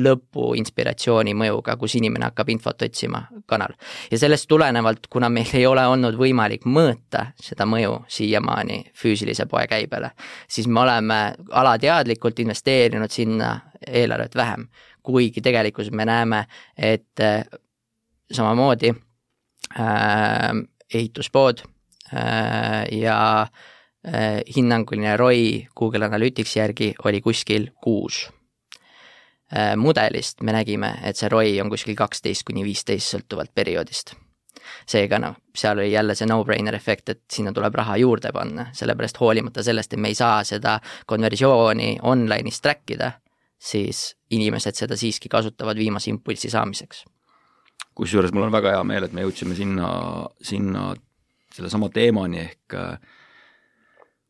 lõpu 0.05 0.53
inspiratsiooni 0.59 1.33
mõjuga, 1.35 1.77
kus 1.81 1.95
inimene 1.97 2.29
hakkab 2.29 2.51
infot 2.53 2.83
otsima, 2.85 3.23
kanal. 3.47 3.73
ja 4.11 4.19
sellest 4.19 4.49
tulenevalt, 4.49 5.07
kuna 5.11 5.29
meil 5.33 5.55
ei 5.57 5.67
ole 5.67 5.87
olnud 5.89 6.19
võimalik 6.21 6.67
mõõta 6.69 7.31
seda 7.41 7.65
mõju 7.67 8.03
siiamaani 8.09 8.83
füüsilise 8.95 9.47
poe 9.49 9.67
käibele, 9.71 10.11
siis 10.49 10.69
me 10.69 10.81
oleme 10.81 11.21
alateadlikult 11.51 12.45
investeerinud 12.45 13.11
sinna 13.11 13.55
eelarvet 13.87 14.37
vähem, 14.37 14.69
kuigi 15.03 15.41
tegelikkuses 15.41 15.93
me 15.93 16.05
näeme, 16.05 16.45
et 16.77 17.21
äh, 17.21 17.45
samamoodi 18.33 18.95
äh, 19.81 20.53
ehituspood 20.95 21.59
äh, 22.13 22.99
ja 22.99 23.47
äh, 24.07 24.41
hinnanguline 24.57 25.17
ROI 25.17 25.69
Google 25.77 26.05
Analyticsi 26.05 26.59
järgi 26.59 26.95
oli 27.05 27.21
kuskil 27.21 27.71
kuus. 27.83 28.29
Mudelist 29.77 30.43
me 30.43 30.55
nägime, 30.55 30.97
et 31.07 31.19
see 31.19 31.29
ROI 31.31 31.61
on 31.63 31.71
kuskil 31.71 31.95
kaksteist 31.95 32.43
kuni 32.49 32.65
viisteist 32.67 33.15
sõltuvalt 33.15 33.53
perioodist. 33.55 34.15
Seega 34.89 35.19
noh, 35.21 35.37
seal 35.57 35.79
oli 35.79 35.93
jälle 35.93 36.15
see 36.19 36.27
no-brainer 36.29 36.75
efekt, 36.75 37.09
et 37.13 37.23
sinna 37.33 37.53
tuleb 37.55 37.75
raha 37.79 37.97
juurde 38.01 38.33
panna, 38.35 38.67
sellepärast 38.77 39.21
hoolimata 39.21 39.63
sellest, 39.63 39.93
et 39.93 40.01
me 40.01 40.11
ei 40.11 40.19
saa 40.19 40.43
seda 40.45 40.79
konversiooni 41.07 41.99
online'is 42.03 42.61
track 42.65 42.95
ida, 42.97 43.13
siis 43.59 44.15
inimesed 44.35 44.77
seda 44.77 44.97
siiski 44.99 45.31
kasutavad 45.33 45.79
viimase 45.79 46.11
impulsi 46.11 46.51
saamiseks. 46.53 47.05
Kusjuures 47.95 48.33
mul 48.35 48.49
on 48.49 48.55
väga 48.55 48.75
hea 48.75 48.85
meel, 48.87 49.07
et 49.07 49.13
me 49.15 49.23
jõudsime 49.23 49.55
sinna, 49.55 49.89
sinna 50.43 50.89
sellesama 51.55 51.89
teemani 51.95 52.41
ehk 52.43 52.77
äh, 52.79 52.99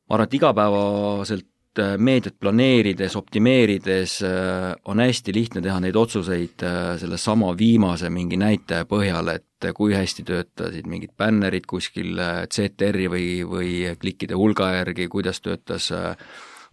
ma 0.08 0.18
arvan, 0.18 0.28
et 0.28 0.38
igapäevaselt 0.38 1.46
äh, 1.46 1.53
meediat 1.98 2.36
planeerides, 2.40 3.16
optimeerides 3.18 4.18
äh, 4.26 4.70
on 4.90 5.02
hästi 5.02 5.34
lihtne 5.34 5.62
teha 5.64 5.80
neid 5.82 5.96
otsuseid 5.96 6.64
sellesama 7.00 7.52
viimase 7.58 8.10
mingi 8.14 8.38
näitaja 8.40 8.86
põhjal, 8.90 9.32
et 9.34 9.68
kui 9.74 9.94
hästi 9.96 10.24
töötasid 10.28 10.88
mingid 10.90 11.14
bännerid 11.18 11.66
kuskil 11.66 12.18
CTR-i 12.52 13.08
või, 13.10 13.28
või 13.48 13.70
klikkide 14.00 14.36
hulga 14.36 14.74
järgi, 14.76 15.08
kuidas 15.12 15.40
töötas, 15.40 15.88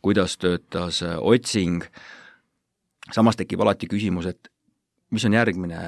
kuidas 0.03 0.35
töötas 0.41 0.99
otsing, 1.17 1.85
samas 3.15 3.39
tekib 3.39 3.63
alati 3.63 3.87
küsimus, 3.91 4.27
et 4.27 4.51
mis 5.11 5.25
on 5.27 5.35
järgmine 5.35 5.79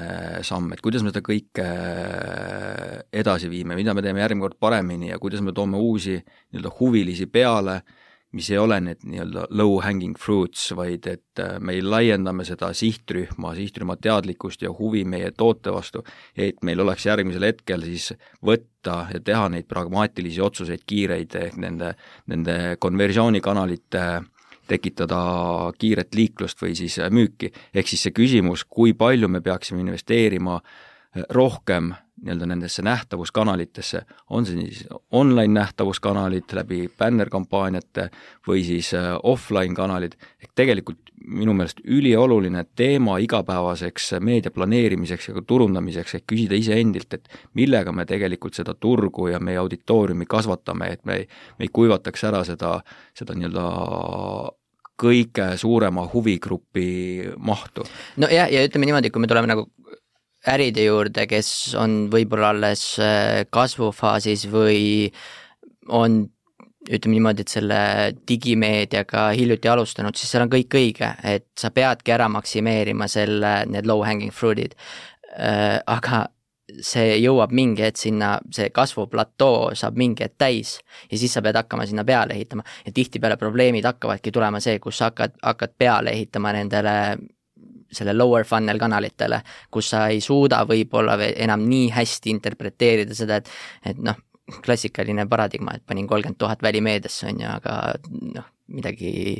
samm, 0.44 0.72
et 0.74 0.82
kuidas 0.84 1.04
me 1.04 1.12
seda 1.12 1.22
kõike 1.24 1.64
äh, 1.64 3.04
edasi 3.22 3.48
viime, 3.52 3.76
mida 3.78 3.94
me 3.96 4.04
teeme 4.04 4.20
järgmine 4.20 4.44
kord 4.44 4.58
paremini 4.60 5.10
ja 5.10 5.20
kuidas 5.20 5.40
me 5.44 5.54
toome 5.56 5.80
uusi 5.80 6.18
nii-öelda 6.18 6.72
huvilisi 6.78 7.26
peale, 7.32 7.80
mis 8.34 8.50
ei 8.50 8.58
ole 8.58 8.80
need 8.82 9.04
nii-öelda 9.06 9.46
low 9.54 9.78
hanging 9.84 10.16
fruits, 10.18 10.66
vaid 10.76 11.06
et 11.10 11.42
äh, 11.42 11.56
me 11.60 11.76
laiendame 11.82 12.46
seda 12.46 12.72
sihtrühma, 12.74 13.54
sihtrühma 13.54 13.96
teadlikkust 14.02 14.64
ja 14.66 14.72
huvi 14.74 15.04
meie 15.08 15.30
toote 15.36 15.72
vastu, 15.74 16.04
et 16.36 16.62
meil 16.66 16.82
oleks 16.82 17.06
järgmisel 17.06 17.46
hetkel 17.46 17.86
siis 17.86 18.12
võtta 18.44 19.04
ja 19.14 19.22
teha 19.24 19.48
neid 19.54 19.68
pragmaatilisi 19.70 20.42
otsuseid, 20.44 20.82
kiireid, 20.86 21.34
ehk 21.46 21.58
nende, 21.62 21.94
nende 22.30 22.58
konversioonikanalite 22.82 24.04
äh, 24.04 24.30
tekitada 24.68 25.20
kiiret 25.78 26.14
liiklust 26.16 26.62
või 26.62 26.74
siis 26.78 26.98
äh, 26.98 27.12
müüki. 27.12 27.52
ehk 27.74 27.88
siis 27.88 28.08
see 28.08 28.16
küsimus, 28.16 28.64
kui 28.64 28.94
palju 28.98 29.28
me 29.28 29.40
peaksime 29.44 29.84
investeerima 29.84 30.60
rohkem 31.30 31.92
nii-öelda 32.24 32.46
nendesse 32.46 32.82
nähtavuskanalitesse, 32.82 34.02
on 34.30 34.46
see 34.46 34.56
siis 34.56 34.86
online 35.12 35.60
nähtavuskanalid 35.60 36.54
läbi 36.56 36.86
bännerkampaaniate 36.98 38.08
või 38.48 38.62
siis 38.64 38.94
äh, 38.94 39.12
offline 39.22 39.74
kanalid, 39.74 40.14
ehk 40.42 40.54
tegelikult 40.56 41.12
minu 41.26 41.52
meelest 41.56 41.80
ülioluline 41.84 42.64
teema 42.76 43.18
igapäevaseks 43.18 44.14
meedia 44.20 44.50
planeerimiseks 44.54 45.28
ja 45.28 45.36
ka 45.36 45.42
turundamiseks, 45.46 46.14
ehk 46.14 46.26
küsida 46.32 46.56
iseendilt, 46.56 47.18
et 47.18 47.28
millega 47.54 47.92
me 47.92 48.06
tegelikult 48.08 48.56
seda 48.56 48.74
turgu 48.74 49.28
ja 49.32 49.40
meie 49.40 49.60
auditooriumi 49.60 50.26
kasvatame, 50.28 50.92
et 50.92 51.04
me 51.04 51.20
ei, 51.22 51.28
me 51.58 51.68
ei 51.68 51.72
kuivataks 51.72 52.24
ära 52.30 52.44
seda, 52.48 52.78
seda 53.18 53.36
nii-öelda 53.36 53.68
kõige 55.00 55.56
suurema 55.58 56.06
huvigrupi 56.12 56.88
mahtu. 57.38 57.84
nojah, 58.16 58.50
ja 58.52 58.62
ütleme 58.64 58.86
niimoodi, 58.86 59.10
kui 59.10 59.24
me 59.24 59.30
tuleme 59.30 59.50
nagu 59.50 59.66
äride 60.50 60.84
juurde, 60.84 61.26
kes 61.30 61.48
on 61.80 62.04
võib-olla 62.12 62.52
alles 62.54 62.84
äh, 63.02 63.44
kasvufaasis 63.52 64.46
või 64.52 65.08
on 65.88 66.24
ütleme 66.84 67.16
niimoodi, 67.16 67.44
et 67.44 67.52
selle 67.52 67.80
digimeediaga 68.28 69.30
hiljuti 69.32 69.70
alustanud, 69.72 70.16
siis 70.16 70.34
seal 70.34 70.44
on 70.44 70.52
kõik 70.52 70.76
õige, 70.76 71.14
et 71.24 71.48
sa 71.56 71.70
peadki 71.72 72.12
ära 72.12 72.28
maksimeerima 72.28 73.08
selle, 73.08 73.62
need 73.72 73.88
low 73.88 74.04
hanging 74.04 74.34
fruit'id. 74.34 74.76
Äh, 75.34 75.80
aga 75.80 76.26
see 76.84 77.18
jõuab 77.20 77.52
mingi 77.54 77.84
hetk 77.84 78.00
sinna, 78.00 78.34
see 78.54 78.70
kasvuplatoo 78.74 79.74
saab 79.76 79.98
mingi 80.00 80.24
hetk 80.24 80.38
täis 80.40 80.78
ja 81.10 81.18
siis 81.20 81.34
sa 81.36 81.42
pead 81.44 81.58
hakkama 81.58 81.84
sinna 81.86 82.04
peale 82.08 82.36
ehitama 82.36 82.64
ja 82.86 82.92
tihtipeale 82.94 83.36
probleemid 83.40 83.84
hakkavadki 83.84 84.32
tulema 84.32 84.60
see, 84.64 84.78
kus 84.82 84.98
sa 84.98 85.10
hakkad, 85.10 85.36
hakkad 85.42 85.74
peale 85.78 86.14
ehitama 86.16 86.54
nendele 86.56 86.94
selle 87.96 88.14
lower 88.16 88.46
funnel 88.48 88.80
kanalitele, 88.80 89.40
kus 89.70 89.92
sa 89.94 90.06
ei 90.12 90.20
suuda 90.24 90.64
võib-olla 90.68 91.18
enam 91.32 91.66
nii 91.68 91.90
hästi 91.94 92.32
interpreteerida 92.34 93.16
seda, 93.16 93.40
et, 93.40 93.52
et 93.90 94.00
noh, 94.02 94.18
klassikaline 94.64 95.26
paradigma, 95.28 95.76
et 95.76 95.84
panin 95.86 96.08
kolmkümmend 96.08 96.38
tuhat 96.38 96.62
välimeediasse, 96.62 97.30
on 97.30 97.40
ju, 97.40 97.48
aga 97.48 97.78
noh, 98.34 98.50
midagi, 98.74 99.38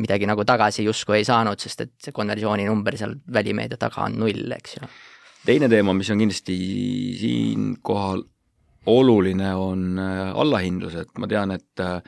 midagi 0.00 0.28
nagu 0.28 0.44
tagasi 0.48 0.84
justkui 0.84 1.20
ei 1.20 1.28
saanud, 1.28 1.60
sest 1.60 1.86
et 1.86 1.94
see 2.02 2.14
konversiooni 2.16 2.66
seal 2.96 3.16
välimeedia 3.32 3.80
taga 3.80 4.06
on 4.06 4.18
null, 4.20 4.52
eks 4.56 4.76
ju. 4.76 4.90
teine 5.46 5.68
teema, 5.68 5.94
mis 5.96 6.10
on 6.12 6.20
kindlasti 6.22 6.58
siinkohal 7.20 8.22
oluline, 8.92 9.54
on 9.54 9.98
äh, 9.98 10.30
allahindlus, 10.34 10.96
et 11.04 11.18
ma 11.18 11.28
tean, 11.30 11.54
et 11.54 11.80
äh, 11.80 12.00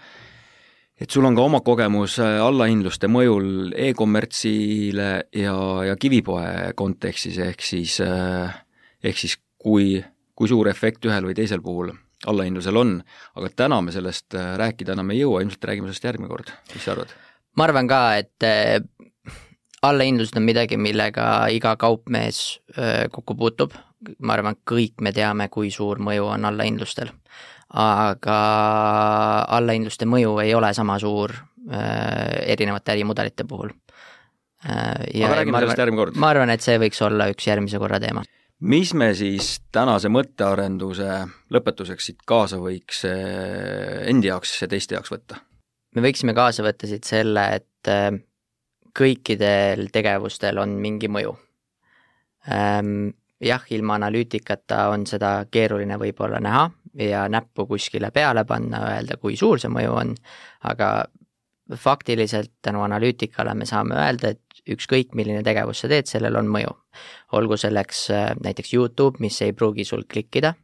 et 1.00 1.10
sul 1.10 1.26
on 1.26 1.34
ka 1.34 1.42
oma 1.42 1.60
kogemus 1.64 2.18
äh, 2.22 2.38
allahindluste 2.42 3.10
mõjul 3.10 3.74
e-kommertsile 3.88 5.08
ja, 5.34 5.56
ja 5.88 5.96
kivipoe 6.00 6.72
kontekstis, 6.78 7.40
ehk 7.42 7.64
siis, 7.66 7.98
äh, 8.04 8.54
ehk 9.02 9.18
siis 9.18 9.36
kui, 9.58 9.98
kui 10.34 10.50
suur 10.50 10.70
efekt 10.70 11.06
ühel 11.08 11.26
või 11.26 11.36
teisel 11.38 11.62
puhul 11.64 11.92
allahindlusel 12.30 12.78
on, 12.80 12.96
aga 13.36 13.50
täna 13.64 13.80
me 13.84 13.92
sellest 13.94 14.36
äh, 14.38 14.54
rääkida 14.60 14.94
enam 14.94 15.10
ei 15.12 15.24
jõua, 15.24 15.42
ilmselt 15.42 15.66
räägime 15.68 15.90
sellest 15.90 16.06
järgmine 16.10 16.30
kord, 16.30 16.52
mis 16.72 16.86
sa 16.86 16.94
arvad? 16.94 17.16
ma 17.58 17.66
arvan 17.66 17.90
ka, 17.90 18.00
et 18.18 18.46
allahindlused 19.84 20.38
on 20.38 20.46
midagi, 20.46 20.78
millega 20.80 21.26
iga 21.54 21.74
kaupmees 21.78 22.40
kokku 23.14 23.36
puutub, 23.38 23.76
ma 24.18 24.34
arvan, 24.34 24.56
kõik 24.66 25.04
me 25.04 25.12
teame, 25.14 25.46
kui 25.52 25.70
suur 25.74 26.00
mõju 26.02 26.32
on 26.32 26.48
allahindlustel 26.48 27.12
aga 27.74 28.38
allahindluste 29.56 30.06
mõju 30.06 30.36
ei 30.44 30.54
ole 30.54 30.70
sama 30.76 30.98
suur 31.02 31.32
äh, 31.34 32.44
erinevate 32.54 32.94
ärimudelite 32.94 33.46
puhul 33.50 33.72
äh,. 34.64 35.24
aga 35.26 35.40
räägime 35.40 35.62
sellest 35.64 35.82
järgmine 35.82 36.02
kord. 36.02 36.20
ma 36.20 36.30
arvan, 36.30 36.54
et 36.54 36.62
see 36.62 36.78
võiks 36.78 37.02
olla 37.04 37.28
üks 37.32 37.48
järgmise 37.50 37.80
korra 37.82 37.98
teema. 38.02 38.22
mis 38.60 38.94
me 38.94 39.10
siis 39.18 39.56
tänase 39.74 40.10
mõttearenduse 40.12 41.08
lõpetuseks 41.54 42.10
siit 42.10 42.22
kaasa 42.26 42.60
võiks 42.62 43.02
äh, 43.10 44.04
endi 44.10 44.30
jaoks 44.30 44.54
ja 44.62 44.70
teiste 44.70 44.94
jaoks 44.98 45.10
võtta? 45.14 45.40
me 45.96 46.06
võiksime 46.06 46.36
kaasa 46.36 46.62
võtta 46.66 46.90
siit 46.90 47.10
selle, 47.10 47.48
et 47.58 47.90
kõikidel 48.94 49.90
tegevustel 49.92 50.62
on 50.62 50.78
mingi 50.80 51.10
mõju 51.10 51.34
ähm, 52.54 53.10
jah, 53.42 53.66
ilma 53.74 53.98
analüütikata 53.98 54.88
on 54.94 55.08
seda 55.10 55.40
keeruline 55.50 55.98
võib-olla 56.00 56.38
näha 56.42 56.68
ja 56.98 57.28
näppu 57.28 57.66
kuskile 57.66 58.10
peale 58.14 58.44
panna, 58.44 58.84
öelda, 58.94 59.16
kui 59.20 59.36
suur 59.36 59.60
see 59.60 59.72
mõju 59.72 59.94
on, 60.00 60.14
aga 60.70 60.90
faktiliselt 61.80 62.52
tänu 62.62 62.82
analüütikale 62.84 63.54
me 63.54 63.66
saame 63.66 63.96
öelda, 63.96 64.34
et 64.34 64.70
ükskõik, 64.70 65.14
milline 65.16 65.42
tegevus 65.44 65.82
sa 65.84 65.88
teed, 65.88 66.08
sellel 66.08 66.36
on 66.40 66.48
mõju. 66.52 66.72
olgu 67.32 67.56
selleks 67.58 68.10
äh, 68.10 68.28
näiteks 68.44 68.74
Youtube, 68.74 69.18
mis 69.20 69.40
ei 69.42 69.52
pruugi 69.52 69.84
sul 69.84 70.04
klikkida, 70.08 70.54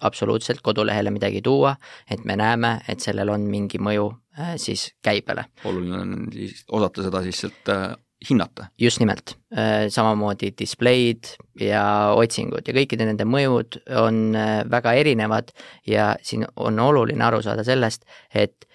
absoluutselt 0.00 0.62
kodulehele 0.62 1.10
midagi 1.10 1.42
tuua, 1.42 1.76
et 2.10 2.24
me 2.24 2.36
näeme, 2.36 2.80
et 2.88 3.00
sellel 3.00 3.28
on 3.28 3.44
mingi 3.50 3.78
mõju 3.78 4.08
äh, 4.38 4.54
siis 4.56 4.94
käibele. 5.02 5.44
oluline 5.64 6.00
on 6.00 6.28
siis 6.32 6.64
osata 6.68 7.02
seda 7.02 7.22
siis 7.22 7.40
sealt 7.44 7.72
äh, 7.72 7.96
hinnata. 8.30 8.66
just 8.78 9.00
nimelt, 9.00 9.36
äh, 9.58 9.88
samamoodi 9.88 10.52
displeid 10.58 11.24
ja 11.60 12.12
otsingud 12.16 12.68
ja 12.68 12.74
kõikide 12.74 13.06
nende 13.06 13.24
mõjud 13.28 13.80
on 14.00 14.34
äh, 14.36 14.62
väga 14.70 14.92
erinevad 14.92 15.52
ja 15.86 16.14
siin 16.22 16.46
on 16.56 16.80
oluline 16.80 17.24
aru 17.24 17.42
saada 17.42 17.64
sellest, 17.64 18.04
et 18.34 18.66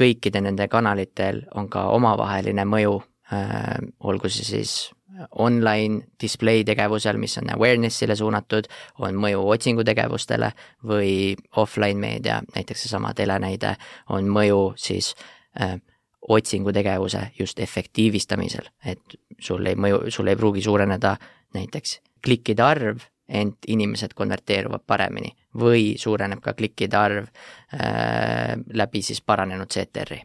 kõikide 0.00 0.40
nende 0.40 0.68
kanalitel 0.68 1.42
on 1.54 1.68
ka 1.68 1.88
omavaheline 1.90 2.64
mõju, 2.64 3.00
äh, 3.32 3.76
olgu 4.00 4.30
see 4.30 4.46
siis 4.46 4.76
online 5.38 6.06
display 6.22 6.64
tegevusel, 6.64 7.18
mis 7.18 7.36
on 7.38 7.50
awareness'ile 7.52 8.16
suunatud, 8.16 8.70
on 8.98 9.18
mõju 9.20 9.42
otsingutegevustele 9.52 10.52
või 10.86 11.34
offline 11.56 12.00
meedia, 12.00 12.38
näiteks 12.54 12.86
seesama 12.86 13.12
telenäide, 13.14 13.74
on 14.08 14.30
mõju 14.30 14.72
siis 14.80 15.12
otsingutegevuse 16.30 17.30
just 17.38 17.58
efektiivistamisel, 17.60 18.70
et 18.86 19.18
sul 19.40 19.66
ei 19.66 19.78
mõju, 19.78 20.04
sul 20.14 20.30
ei 20.30 20.38
pruugi 20.38 20.62
suureneda 20.62 21.16
näiteks 21.56 21.98
klikkide 22.24 22.62
arv, 22.62 23.04
ent 23.30 23.66
inimesed 23.70 24.14
konverteeruvad 24.18 24.82
paremini 24.86 25.30
või 25.60 25.94
suureneb 25.98 26.42
ka 26.42 26.54
klikkide 26.58 26.98
arv 26.98 27.26
äh, 27.26 28.56
läbi 28.74 29.02
siis 29.06 29.22
paranenud 29.22 29.70
CTR-i. 29.70 30.20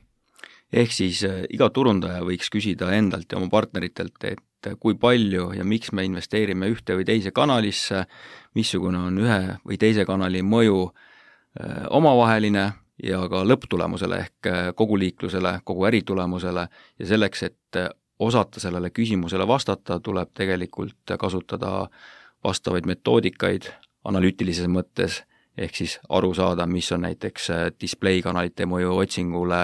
ehk 0.74 0.92
siis 0.92 1.24
äh, 1.24 1.44
iga 1.54 1.70
turundaja 1.70 2.24
võiks 2.26 2.50
küsida 2.54 2.92
endalt 2.98 3.32
ja 3.32 3.38
oma 3.38 3.50
partneritelt, 3.50 4.18
et 4.24 4.72
kui 4.82 4.98
palju 4.98 5.52
ja 5.54 5.64
miks 5.64 5.92
me 5.94 6.06
investeerime 6.06 6.72
ühte 6.74 6.96
või 6.98 7.06
teise 7.06 7.32
kanalisse, 7.32 8.08
missugune 8.58 8.98
on 8.98 9.20
ühe 9.22 9.60
või 9.62 9.78
teise 9.78 10.06
kanali 10.06 10.42
mõju 10.42 10.88
äh, 10.90 11.86
omavaheline 11.90 12.72
ja 13.04 13.20
ka 13.30 13.44
lõpptulemusele 13.44 14.20
ehk 14.24 14.50
äh, 14.50 14.72
kogu 14.76 15.00
liiklusele, 15.00 15.60
kogu 15.64 15.86
äritulemusele 15.90 16.68
ja 17.00 17.08
selleks, 17.08 17.44
et 17.44 17.80
äh, 17.80 17.90
osata 18.20 18.60
sellele 18.60 18.90
küsimusele 18.90 19.48
vastata, 19.48 20.00
tuleb 20.00 20.32
tegelikult 20.34 21.16
kasutada 21.20 21.88
vastavaid 22.44 22.86
metoodikaid 22.88 23.68
analüütilises 24.06 24.70
mõttes, 24.72 25.24
ehk 25.58 25.76
siis 25.76 25.96
aru 26.14 26.34
saada, 26.36 26.68
mis 26.68 26.92
on 26.96 27.04
näiteks 27.08 27.50
äh, 27.52 27.64
display 27.82 28.22
kanalite 28.24 28.68
mõju 28.70 28.96
otsingule, 29.04 29.64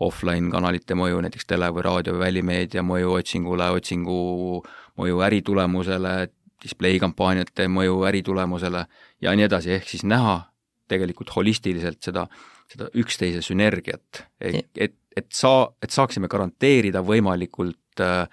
offline 0.00 0.52
kanalite 0.52 0.96
mõju, 0.98 1.20
näiteks 1.24 1.48
tele 1.48 1.68
või 1.72 1.84
raadio 1.84 2.16
või 2.16 2.26
välimeedia 2.26 2.84
mõju 2.86 3.18
otsingule, 3.18 3.68
otsingu 3.76 4.62
mõju 5.00 5.20
äritulemusele, 5.28 6.14
display 6.62 6.98
kampaaniate 7.02 7.66
mõju 7.68 8.04
äritulemusele 8.08 8.86
ja 9.20 9.36
nii 9.36 9.48
edasi, 9.48 9.76
ehk 9.76 9.88
siis 9.88 10.04
näha 10.06 10.40
tegelikult 10.88 11.32
holistiliselt 11.34 12.02
seda 12.04 12.26
seda 12.72 12.88
üksteise 12.98 13.42
sünergiat, 13.44 14.24
et, 14.40 14.66
et, 14.76 14.96
et 15.16 15.28
saa, 15.34 15.66
et 15.82 15.92
saaksime 15.92 16.30
garanteerida 16.32 17.04
võimalikult 17.06 18.02
äh, 18.02 18.26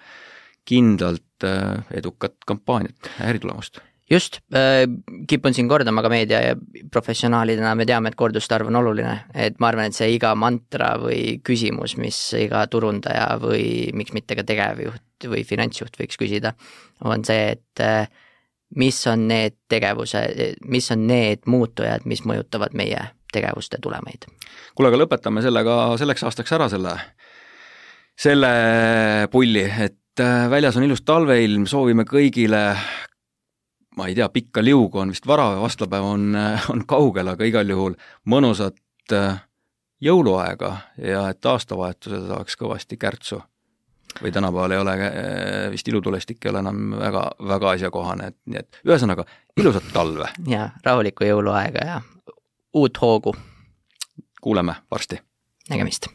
kindlalt 0.68 1.46
äh, 1.46 1.80
edukat 2.00 2.36
kampaaniat, 2.48 3.12
äritulemust 3.26 3.82
just 4.10 4.40
äh,, 4.54 4.84
kipun 5.28 5.54
siin 5.54 5.68
kordama 5.70 6.02
ka 6.02 6.10
meedia 6.10 6.40
ja 6.42 6.56
professionaalidena 6.90 7.74
me 7.78 7.86
teame, 7.86 8.10
et 8.10 8.18
korduste 8.18 8.56
arv 8.56 8.70
on 8.70 8.80
oluline, 8.80 9.14
et 9.34 9.60
ma 9.62 9.70
arvan, 9.70 9.90
et 9.90 9.96
see 9.96 10.10
iga 10.16 10.32
mantra 10.38 10.96
või 11.00 11.38
küsimus, 11.46 11.96
mis 12.00 12.18
iga 12.38 12.64
turundaja 12.70 13.28
või 13.42 13.92
miks 13.96 14.14
mitte 14.16 14.38
ka 14.38 14.44
tegevjuht 14.46 15.30
või 15.30 15.44
finantsjuht 15.46 16.00
võiks 16.00 16.18
küsida, 16.20 16.54
on 17.06 17.24
see, 17.28 17.54
et 17.54 17.84
äh, 17.84 18.10
mis 18.76 18.98
on 19.10 19.28
need 19.30 19.56
tegevuse, 19.70 20.24
mis 20.66 20.90
on 20.94 21.06
need 21.10 21.46
muutujad, 21.50 22.06
mis 22.10 22.24
mõjutavad 22.26 22.74
meie 22.78 23.10
tegevuste 23.32 23.78
tulemeid. 23.82 24.26
kuule, 24.74 24.90
aga 24.90 25.02
lõpetame 25.02 25.42
sellega 25.42 25.76
selleks 25.98 26.24
aastaks 26.26 26.52
ära 26.56 26.68
selle, 26.72 26.94
selle 28.18 28.52
pulli, 29.32 29.64
et 29.64 30.22
äh, 30.22 30.48
väljas 30.50 30.76
on 30.76 30.86
ilus 30.86 31.04
talveilm, 31.06 31.66
soovime 31.70 32.06
kõigile 32.08 32.64
ma 33.96 34.08
ei 34.08 34.16
tea, 34.16 34.28
pikka 34.32 34.64
liugu 34.64 35.02
on 35.02 35.12
vist 35.14 35.26
vara, 35.26 35.52
vastlapäev 35.60 36.08
on, 36.14 36.34
äh, 36.36 36.70
on 36.72 36.84
kaugel, 36.88 37.32
aga 37.34 37.48
igal 37.48 37.68
juhul 37.68 37.96
mõnusat 38.30 39.14
äh, 39.16 39.40
jõuluaega 40.00 40.74
ja 41.04 41.28
et 41.30 41.46
aastavahetusel 41.46 42.28
saaks 42.28 42.56
kõvasti 42.60 43.00
kärtsu. 43.00 43.42
või 44.22 44.32
tänapäeval 44.32 44.72
ei 44.74 44.78
ole 44.78 44.94
vist 45.70 45.88
ilutulestik 45.88 46.44
ei 46.44 46.50
ole 46.50 46.58
enam 46.58 46.96
väga, 46.98 47.20
väga 47.48 47.70
asjakohane, 47.70 48.26
et 48.26 48.36
nii 48.46 48.58
et 48.58 48.80
ühesõnaga 48.84 49.24
ilusat 49.56 49.92
talve. 49.92 50.26
ja 50.48 50.70
rahulikku 50.84 51.24
jõuluaega 51.24 51.84
ja 51.86 52.00
uut 52.74 53.00
hoogu. 53.00 53.36
kuuleme 54.40 54.74
varsti. 54.90 55.18
nägemist. 55.70 56.06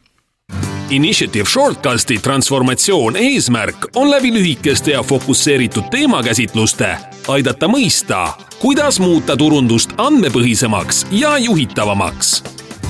Initiative 0.89 1.49
Shortcasti 1.49 2.17
transformatsioon 2.17 3.15
eesmärk 3.15 3.85
on 3.95 4.11
läbi 4.11 4.33
lühikeste 4.33 4.91
ja 4.91 5.03
fokusseeritud 5.03 5.83
teemakäsitluste 5.91 6.97
aidata 7.27 7.67
mõista, 7.67 8.29
kuidas 8.59 8.99
muuta 8.99 9.37
turundust 9.37 9.89
andmepõhisemaks 9.97 11.07
ja 11.11 11.37
juhitavamaks 11.37 12.43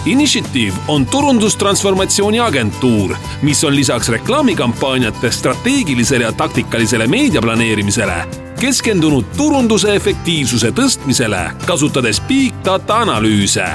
Initiative 0.06 0.74
on 0.88 1.06
turundustransformatsiooni 1.06 2.40
agentuur, 2.40 3.16
mis 3.42 3.64
on 3.64 3.76
lisaks 3.76 4.10
reklaamikampaaniate 4.10 5.32
strateegilisele 5.32 6.24
ja 6.24 6.32
taktikalisele 6.32 7.08
meediaplaneerimisele 7.08 8.45
keskendunud 8.66 9.28
turunduse 9.38 9.94
efektiivsuse 9.94 10.72
tõstmisele, 10.74 11.42
kasutades 11.68 12.18
big 12.26 12.56
data 12.66 13.04
analüüse, 13.04 13.68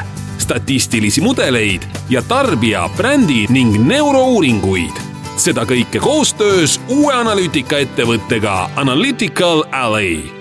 statistilisi 0.42 1.22
mudeleid 1.22 1.87
ja 2.11 2.24
tarbija, 2.26 2.88
brändi 2.98 3.44
ning 3.55 3.79
neurouuringuid. 3.87 5.07
seda 5.40 5.62
kõike 5.64 6.03
koostöös 6.03 6.81
uue 6.88 7.14
analüütikaettevõttega 7.14 8.70
Analytical 8.76 9.64
Alley 9.72 10.39